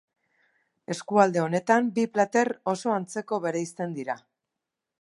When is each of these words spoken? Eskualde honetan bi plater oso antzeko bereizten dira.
Eskualde 0.93 1.41
honetan 1.43 1.91
bi 1.99 2.05
plater 2.15 2.51
oso 2.73 2.95
antzeko 2.95 3.39
bereizten 3.45 3.95
dira. 3.99 4.17